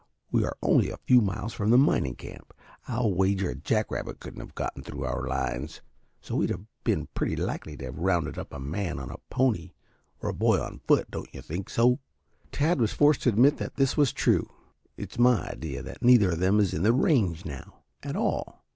[0.31, 2.55] We are only a few miles from the mining camp.
[2.87, 5.81] I'll wager a jack rabbit couldn't have gotten through our lines,
[6.19, 9.73] so we'd have been pretty likely to have rounded up a man on a pony
[10.19, 11.11] or a boy on foot.
[11.11, 11.99] Don't you think so?"
[12.51, 14.49] Tad was forced to admit that this was true.
[14.97, 18.63] "It's my idea that neither of them is in the range now, at all.